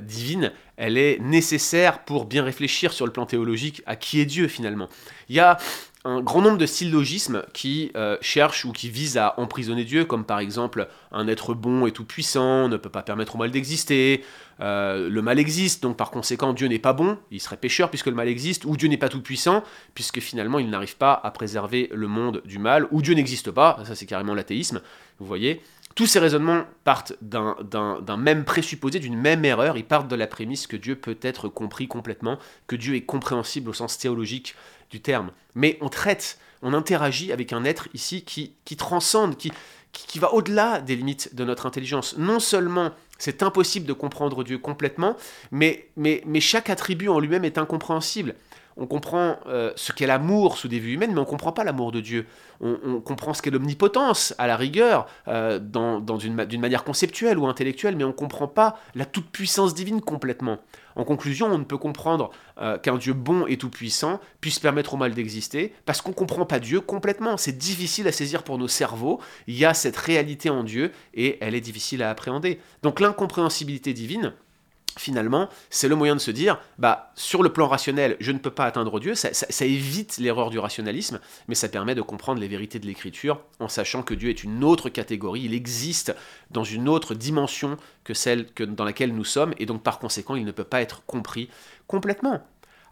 divine, 0.00 0.52
elle 0.76 0.96
est 0.96 1.18
nécessaire 1.18 2.04
pour 2.04 2.26
bien 2.26 2.44
réfléchir 2.44 2.92
sur 2.92 3.04
le 3.04 3.10
plan 3.10 3.26
théologique 3.26 3.82
à 3.84 3.96
qui 3.96 4.20
est 4.20 4.24
Dieu 4.24 4.46
finalement. 4.46 4.88
Il 5.28 5.34
y 5.34 5.40
a 5.40 5.58
un 6.06 6.20
grand 6.20 6.40
nombre 6.40 6.56
de 6.56 6.66
syllogismes 6.66 7.42
qui 7.52 7.90
euh, 7.96 8.16
cherchent 8.20 8.64
ou 8.64 8.70
qui 8.70 8.88
visent 8.88 9.18
à 9.18 9.34
emprisonner 9.38 9.84
Dieu, 9.84 10.04
comme 10.04 10.24
par 10.24 10.38
exemple 10.38 10.88
un 11.10 11.26
être 11.26 11.52
bon 11.52 11.84
et 11.84 11.90
tout-puissant 11.90 12.68
ne 12.68 12.76
peut 12.76 12.90
pas 12.90 13.02
permettre 13.02 13.34
au 13.34 13.38
mal 13.38 13.50
d'exister, 13.50 14.22
euh, 14.60 15.10
le 15.10 15.20
mal 15.20 15.40
existe, 15.40 15.82
donc 15.82 15.96
par 15.96 16.12
conséquent 16.12 16.52
Dieu 16.52 16.68
n'est 16.68 16.78
pas 16.78 16.92
bon, 16.92 17.18
il 17.32 17.40
serait 17.40 17.56
pécheur 17.56 17.90
puisque 17.90 18.06
le 18.06 18.14
mal 18.14 18.28
existe, 18.28 18.64
ou 18.64 18.76
Dieu 18.76 18.88
n'est 18.88 18.96
pas 18.96 19.08
tout-puissant, 19.08 19.64
puisque 19.94 20.20
finalement 20.20 20.60
il 20.60 20.70
n'arrive 20.70 20.96
pas 20.96 21.20
à 21.24 21.30
préserver 21.32 21.90
le 21.92 22.06
monde 22.06 22.40
du 22.44 22.60
mal, 22.60 22.86
ou 22.92 23.02
Dieu 23.02 23.14
n'existe 23.14 23.50
pas, 23.50 23.80
ça 23.84 23.96
c'est 23.96 24.06
carrément 24.06 24.34
l'athéisme, 24.34 24.80
vous 25.18 25.26
voyez. 25.26 25.60
Tous 25.96 26.04
ces 26.04 26.18
raisonnements 26.18 26.64
partent 26.84 27.14
d'un 27.22 28.16
même 28.18 28.44
présupposé, 28.44 28.98
d'une 28.98 29.16
même 29.16 29.46
erreur. 29.46 29.78
Ils 29.78 29.84
partent 29.84 30.08
de 30.08 30.14
la 30.14 30.26
prémisse 30.26 30.66
que 30.66 30.76
Dieu 30.76 30.94
peut 30.94 31.16
être 31.22 31.48
compris 31.48 31.88
complètement, 31.88 32.38
que 32.66 32.76
Dieu 32.76 32.96
est 32.96 33.06
compréhensible 33.06 33.70
au 33.70 33.72
sens 33.72 33.96
théologique 33.96 34.54
du 34.90 35.00
terme. 35.00 35.30
Mais 35.54 35.78
on 35.80 35.88
traite, 35.88 36.38
on 36.60 36.74
interagit 36.74 37.32
avec 37.32 37.54
un 37.54 37.64
être 37.64 37.88
ici 37.94 38.24
qui, 38.24 38.76
transcende, 38.76 39.38
qui, 39.38 40.18
va 40.18 40.34
au-delà 40.34 40.82
des 40.82 40.96
limites 40.96 41.34
de 41.34 41.44
notre 41.44 41.64
intelligence. 41.64 42.18
Non 42.18 42.40
seulement 42.40 42.90
c'est 43.16 43.42
impossible 43.42 43.86
de 43.86 43.94
comprendre 43.94 44.44
Dieu 44.44 44.58
complètement, 44.58 45.16
mais 45.50 45.88
chaque 46.40 46.68
attribut 46.68 47.08
en 47.08 47.20
lui-même 47.20 47.46
est 47.46 47.56
incompréhensible 47.56 48.34
on 48.76 48.86
comprend 48.86 49.38
euh, 49.46 49.72
ce 49.76 49.92
qu'est 49.92 50.06
l'amour 50.06 50.58
sous 50.58 50.68
des 50.68 50.78
vues 50.78 50.92
humaines, 50.92 51.12
mais 51.12 51.18
on 51.18 51.22
ne 51.22 51.28
comprend 51.28 51.52
pas 51.52 51.64
l'amour 51.64 51.92
de 51.92 52.00
Dieu. 52.00 52.26
On, 52.60 53.00
comprend 53.00 53.34
ce 53.34 53.42
qu'est 53.42 53.50
l'omnipotence, 53.50 54.34
à 54.38 54.46
la 54.46 54.56
rigueur, 54.56 55.06
euh, 55.28 55.58
dans, 55.58 56.00
d'une 56.00 56.60
manière 56.60 56.84
conceptuelle 56.84 57.38
ou 57.38 57.46
intellectuelle, 57.46 57.96
mais 57.96 58.04
on 58.04 58.08
ne 58.08 58.12
comprend 58.12 58.48
pas 58.48 58.78
la 58.94 59.04
toute-puissance 59.04 59.74
divine 59.74 60.00
complètement. 60.00 60.58
En 60.94 61.04
conclusion, 61.04 61.48
on 61.48 61.58
ne 61.58 61.64
peut 61.64 61.76
comprendre 61.76 62.30
euh, 62.58 62.78
qu'un 62.78 62.96
Dieu 62.96 63.12
bon 63.12 63.46
et 63.46 63.58
tout-puissant 63.58 64.20
puisse 64.40 64.58
permettre 64.58 64.94
au 64.94 64.96
mal 64.96 65.12
d'exister, 65.12 65.74
parce 65.84 66.00
qu'on 66.00 66.10
ne 66.10 66.14
comprend 66.14 66.46
pas 66.46 66.58
Dieu 66.58 66.80
complètement. 66.80 67.36
C'est 67.36 67.56
difficile 67.56 68.08
à 68.08 68.12
saisir 68.12 68.42
pour 68.42 68.56
nos 68.56 68.68
cerveaux. 68.68 69.20
Il 69.46 69.56
y 69.56 69.66
a 69.66 69.74
cette 69.74 69.96
réalité 69.96 70.48
en 70.48 70.64
Dieu, 70.64 70.92
et 71.14 71.38
elle 71.42 71.54
est 71.54 71.60
difficile 71.60 72.02
à 72.02 72.10
appréhender. 72.10 72.58
Donc 72.82 73.00
l'incompréhensibilité 73.00 73.92
divine, 73.92 74.32
finalement, 74.98 75.48
c'est 75.70 75.88
le 75.88 75.96
moyen 75.96 76.14
de 76.14 76.20
se 76.20 76.30
dire, 76.30 76.58
bah, 76.78 77.12
sur 77.14 77.42
le 77.42 77.52
plan 77.52 77.68
rationnel, 77.68 78.16
je 78.20 78.32
ne 78.32 78.38
peux 78.38 78.50
pas 78.50 78.64
atteindre 78.64 78.98
Dieu, 79.00 79.14
ça, 79.14 79.30
évite 79.64 80.18
l'erreur 80.18 80.50
du 80.50 80.58
rationalisme, 80.58 81.20
mais 81.48 81.54
ça 81.54 81.68
permet 81.68 81.94
de 81.94 82.02
comprendre 82.02 82.40
les 82.40 82.48
vérités 82.48 82.78
de 82.78 82.86
l'écriture 82.86 83.40
en 83.60 83.68
sachant 83.68 84.02
que 84.02 84.14
Dieu 84.14 84.30
est 84.30 84.44
une 84.44 84.64
autre 84.64 84.88
catégorie, 84.88 85.42
il 85.42 85.54
existe 85.54 86.14
dans 86.50 86.64
une 86.64 86.88
autre 86.88 87.14
dimension 87.14 87.76
que 88.04 88.14
celle 88.14 88.46
que, 88.52 88.64
dans 88.64 88.84
laquelle 88.84 89.14
nous 89.14 89.24
sommes, 89.24 89.54
et 89.58 89.66
donc 89.66 89.82
par 89.82 89.98
conséquent, 89.98 90.36
il 90.36 90.44
ne 90.44 90.52
peut 90.52 90.64
pas 90.64 90.80
être 90.80 91.04
compris 91.06 91.48
complètement. 91.86 92.42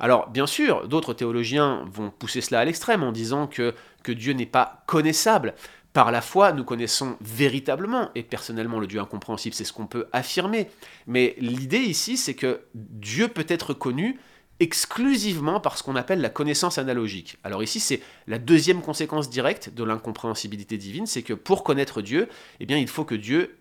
Alors, 0.01 0.29
bien 0.29 0.47
sûr, 0.47 0.89
d'autres 0.89 1.15
théologiens 1.15 1.85
vont 1.91 2.11
pousser 2.11 2.41
cela 2.41 2.61
à 2.61 2.65
l'extrême 2.65 3.03
en 3.03 3.13
disant 3.13 3.47
que, 3.47 3.75
que 4.03 4.13
Dieu 4.13 4.33
n'est 4.33 4.45
pas 4.47 4.83
connaissable. 4.87 5.55
Par 5.95 6.11
la 6.11 6.21
foi, 6.21 6.53
nous 6.53 6.65
connaissons 6.65 7.17
véritablement, 7.21 8.11
et 8.17 8.25
personnellement 8.25 8.81
le 8.81 8.89
Dieu 8.89 8.99
incompréhensible, 8.99 9.55
c'est 9.55 9.63
ce 9.63 9.73
qu'on 9.73 9.87
peut 9.87 10.09
affirmer. 10.13 10.69
Mais 11.07 11.37
l'idée 11.39 11.79
ici, 11.79 12.17
c'est 12.17 12.35
que 12.35 12.63
Dieu 12.75 13.29
peut 13.29 13.47
être 13.49 13.75
connu 13.75 14.19
exclusivement 14.59 15.61
par 15.61 15.79
ce 15.79 15.85
qu'on 15.85 15.95
appelle 15.95 16.21
la 16.21 16.31
connaissance 16.31 16.79
analogique. 16.79 17.39
Alors 17.45 17.63
ici, 17.63 17.79
c'est 17.79 18.01
la 18.27 18.41
deuxième 18.41 18.83
conséquence 18.83 19.31
directe 19.31 19.71
de 19.71 19.85
l'incompréhensibilité 19.85 20.79
divine, 20.79 21.07
c'est 21.07 21.23
que 21.23 21.33
pour 21.33 21.63
connaître 21.63 22.03
Dieu, 22.03 22.29
eh 22.59 22.67
bien, 22.67 22.77
il 22.77 22.89
faut 22.89 23.05
que 23.05 23.15
Dieu 23.15 23.57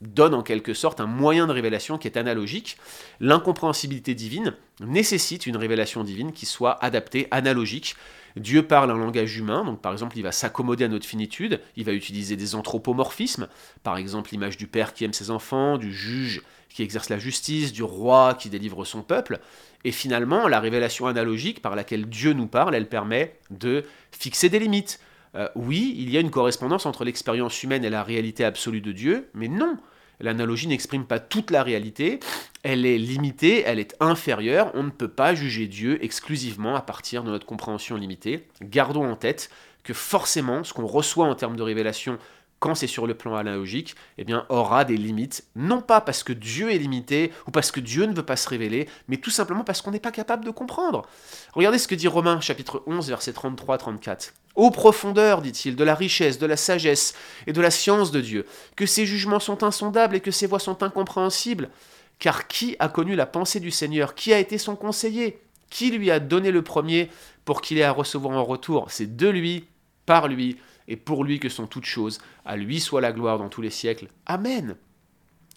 donne 0.00 0.34
en 0.34 0.42
quelque 0.42 0.74
sorte 0.74 1.00
un 1.00 1.06
moyen 1.06 1.46
de 1.46 1.52
révélation 1.52 1.98
qui 1.98 2.08
est 2.08 2.18
analogique. 2.18 2.78
L'incompréhensibilité 3.20 4.14
divine 4.14 4.54
nécessite 4.80 5.46
une 5.46 5.56
révélation 5.56 6.02
divine 6.02 6.32
qui 6.32 6.46
soit 6.46 6.82
adaptée, 6.84 7.28
analogique. 7.30 7.94
Dieu 8.36 8.62
parle 8.62 8.90
un 8.90 8.98
langage 8.98 9.36
humain, 9.36 9.64
donc 9.64 9.80
par 9.80 9.92
exemple 9.92 10.16
il 10.18 10.22
va 10.22 10.32
s'accommoder 10.32 10.84
à 10.84 10.88
notre 10.88 11.06
finitude, 11.06 11.60
il 11.76 11.84
va 11.84 11.92
utiliser 11.92 12.36
des 12.36 12.54
anthropomorphismes, 12.54 13.48
par 13.82 13.96
exemple 13.96 14.30
l'image 14.32 14.56
du 14.56 14.66
père 14.66 14.92
qui 14.92 15.04
aime 15.04 15.12
ses 15.12 15.30
enfants, 15.30 15.78
du 15.78 15.92
juge 15.92 16.42
qui 16.68 16.82
exerce 16.82 17.08
la 17.08 17.18
justice, 17.18 17.72
du 17.72 17.82
roi 17.82 18.34
qui 18.34 18.50
délivre 18.50 18.84
son 18.84 19.02
peuple, 19.02 19.40
et 19.84 19.92
finalement 19.92 20.48
la 20.48 20.60
révélation 20.60 21.06
analogique 21.06 21.62
par 21.62 21.74
laquelle 21.74 22.06
Dieu 22.06 22.34
nous 22.34 22.46
parle, 22.46 22.74
elle 22.74 22.88
permet 22.88 23.38
de 23.50 23.84
fixer 24.12 24.50
des 24.50 24.58
limites. 24.58 25.00
Euh, 25.34 25.48
oui, 25.54 25.94
il 25.98 26.10
y 26.10 26.18
a 26.18 26.20
une 26.20 26.30
correspondance 26.30 26.84
entre 26.84 27.04
l'expérience 27.04 27.62
humaine 27.62 27.84
et 27.84 27.90
la 27.90 28.02
réalité 28.02 28.44
absolue 28.44 28.80
de 28.82 28.92
Dieu, 28.92 29.28
mais 29.34 29.48
non, 29.48 29.78
L'analogie 30.20 30.66
n'exprime 30.66 31.04
pas 31.04 31.18
toute 31.18 31.50
la 31.50 31.62
réalité, 31.62 32.20
elle 32.66 32.84
est 32.84 32.98
limitée, 32.98 33.62
elle 33.64 33.78
est 33.78 33.94
inférieure, 34.00 34.72
on 34.74 34.82
ne 34.82 34.90
peut 34.90 35.06
pas 35.06 35.36
juger 35.36 35.68
Dieu 35.68 36.04
exclusivement 36.04 36.74
à 36.74 36.80
partir 36.80 37.22
de 37.22 37.30
notre 37.30 37.46
compréhension 37.46 37.94
limitée. 37.94 38.48
Gardons 38.60 39.08
en 39.08 39.14
tête 39.14 39.50
que 39.84 39.94
forcément, 39.94 40.64
ce 40.64 40.72
qu'on 40.72 40.84
reçoit 40.84 41.26
en 41.26 41.36
termes 41.36 41.54
de 41.54 41.62
révélation 41.62 42.18
quand 42.58 42.74
c'est 42.74 42.88
sur 42.88 43.06
le 43.06 43.14
plan 43.14 43.36
analogique, 43.36 43.94
eh 44.18 44.24
bien, 44.24 44.46
aura 44.48 44.84
des 44.84 44.96
limites, 44.96 45.44
non 45.54 45.80
pas 45.80 46.00
parce 46.00 46.24
que 46.24 46.32
Dieu 46.32 46.72
est 46.72 46.78
limité 46.78 47.30
ou 47.46 47.52
parce 47.52 47.70
que 47.70 47.78
Dieu 47.78 48.04
ne 48.04 48.14
veut 48.14 48.24
pas 48.24 48.34
se 48.34 48.48
révéler, 48.48 48.88
mais 49.06 49.18
tout 49.18 49.30
simplement 49.30 49.62
parce 49.62 49.80
qu'on 49.80 49.92
n'est 49.92 50.00
pas 50.00 50.10
capable 50.10 50.44
de 50.44 50.50
comprendre. 50.50 51.06
Regardez 51.52 51.78
ce 51.78 51.86
que 51.86 51.94
dit 51.94 52.08
Romains 52.08 52.40
chapitre 52.40 52.82
11, 52.88 53.06
versets 53.08 53.30
33-34. 53.30 54.32
Ô 54.56 54.72
profondeur, 54.72 55.40
dit-il, 55.40 55.76
de 55.76 55.84
la 55.84 55.94
richesse, 55.94 56.40
de 56.40 56.46
la 56.46 56.56
sagesse 56.56 57.14
et 57.46 57.52
de 57.52 57.60
la 57.60 57.70
science 57.70 58.10
de 58.10 58.20
Dieu, 58.20 58.44
que 58.74 58.86
ses 58.86 59.06
jugements 59.06 59.38
sont 59.38 59.62
insondables 59.62 60.16
et 60.16 60.20
que 60.20 60.32
ses 60.32 60.48
voies 60.48 60.58
sont 60.58 60.82
incompréhensibles. 60.82 61.70
Car 62.18 62.48
qui 62.48 62.76
a 62.78 62.88
connu 62.88 63.14
la 63.14 63.26
pensée 63.26 63.60
du 63.60 63.70
Seigneur? 63.70 64.14
Qui 64.14 64.32
a 64.32 64.38
été 64.38 64.58
son 64.58 64.76
conseiller? 64.76 65.40
Qui 65.70 65.90
lui 65.90 66.10
a 66.10 66.20
donné 66.20 66.50
le 66.50 66.62
premier 66.62 67.10
pour 67.44 67.60
qu'il 67.60 67.78
ait 67.78 67.82
à 67.82 67.92
recevoir 67.92 68.36
en 68.36 68.44
retour? 68.44 68.86
C'est 68.90 69.16
de 69.16 69.28
lui, 69.28 69.64
par 70.06 70.28
lui 70.28 70.56
et 70.88 70.96
pour 70.96 71.24
lui 71.24 71.40
que 71.40 71.48
sont 71.48 71.66
toutes 71.66 71.84
choses. 71.84 72.20
À 72.44 72.56
lui 72.56 72.80
soit 72.80 73.00
la 73.00 73.12
gloire 73.12 73.38
dans 73.38 73.48
tous 73.48 73.62
les 73.62 73.70
siècles. 73.70 74.08
Amen. 74.24 74.76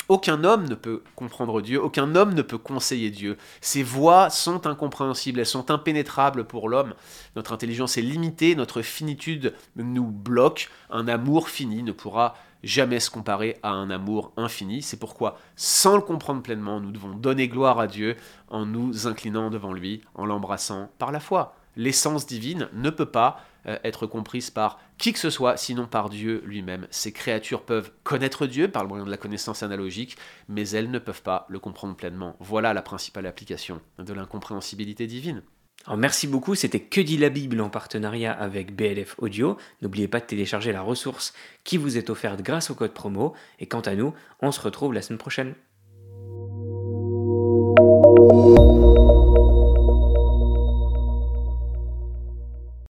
Aucun 0.10 0.44
homme 0.44 0.68
ne 0.68 0.74
peut 0.74 1.04
comprendre 1.16 1.62
Dieu, 1.62 1.80
aucun 1.80 2.16
homme 2.16 2.34
ne 2.34 2.42
peut 2.42 2.58
conseiller 2.58 3.12
Dieu. 3.12 3.38
Ses 3.62 3.84
voix 3.84 4.32
sont 4.32 4.66
incompréhensibles, 4.66 5.40
elles 5.40 5.46
sont 5.46 5.70
impénétrables 5.70 6.46
pour 6.46 6.68
l'homme. 6.68 6.96
Notre 7.36 7.54
intelligence 7.54 7.96
est 7.96 8.02
limitée, 8.02 8.56
notre 8.56 8.82
finitude 8.82 9.54
nous 9.76 10.08
bloque. 10.08 10.72
Un 10.90 11.08
amour 11.08 11.48
fini 11.48 11.84
ne 11.84 11.92
pourra 11.92 12.36
jamais 12.64 13.00
se 13.00 13.10
comparer 13.10 13.58
à 13.64 13.70
un 13.70 13.90
amour 13.90 14.34
infini. 14.38 14.82
C'est 14.82 15.00
pourquoi, 15.00 15.38
sans 15.56 15.96
le 15.96 16.02
comprendre 16.02 16.42
pleinement, 16.42 16.80
nous 16.80 16.92
devons 16.92 17.16
donner 17.16 17.48
gloire 17.48 17.80
à 17.80 17.88
Dieu 17.88 18.16
en 18.50 18.66
nous 18.66 19.08
inclinant 19.08 19.50
devant 19.50 19.74
lui, 19.74 20.02
en 20.16 20.26
l'embrassant 20.26 20.90
par 20.98 21.12
la 21.12 21.20
foi. 21.20 21.56
L'essence 21.76 22.26
divine 22.26 22.68
ne 22.74 22.90
peut 22.90 23.06
pas 23.06 23.42
euh, 23.66 23.78
être 23.84 24.06
comprise 24.08 24.50
par 24.50 24.80
qui 24.98 25.14
que 25.14 25.20
ce 25.20 25.30
soit, 25.30 25.58
sinon 25.58 25.86
par 25.86 26.10
Dieu 26.10 26.42
lui-même. 26.46 26.88
Ces 26.92 27.12
créatures 27.12 27.64
peuvent 27.64 27.92
connaître 28.04 28.48
Dieu 28.48 28.70
par 28.70 28.84
le 28.84 28.90
moyen 28.90 29.06
de 29.06 29.12
la 29.12 29.18
connaissance 29.18 29.64
analogique, 29.64 30.18
mais 30.48 30.68
elles 30.70 30.92
ne 30.92 31.00
peuvent 31.00 31.22
pas 31.22 31.46
le 31.50 31.60
comprendre 31.60 31.96
pleinement. 31.96 32.36
Voilà 32.40 32.74
la 32.74 32.82
principale 32.82 33.28
application 33.28 33.82
de 33.98 34.14
l'incompréhensibilité 34.14 35.08
divine. 35.08 35.42
Alors 35.86 35.98
merci 35.98 36.28
beaucoup, 36.28 36.56
c'était 36.56 36.82
Que 36.82 37.02
dit 37.02 37.18
la 37.18 37.30
Bible 37.30 37.62
en 37.62 37.70
partenariat 37.70 38.34
avec 38.34 38.76
BLF 38.76 39.16
Audio. 39.18 39.58
N'oubliez 39.82 40.08
pas 40.08 40.20
de 40.20 40.26
télécharger 40.26 40.72
la 40.72 40.82
ressource 40.82 41.34
qui 41.64 41.78
vous 41.78 41.98
est 41.98 42.10
offerte 42.10 42.42
grâce 42.42 42.70
au 42.70 42.76
code 42.76 42.94
promo. 42.94 43.34
Et 43.60 43.68
quant 43.68 43.80
à 43.82 43.96
nous, 43.96 44.14
on 44.42 44.52
se 44.52 44.62
retrouve 44.62 44.94
la 44.94 45.02
semaine 45.02 45.18
prochaine. 45.18 45.56